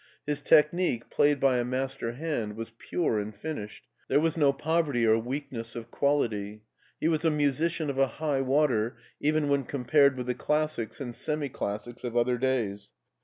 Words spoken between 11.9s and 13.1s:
of other days.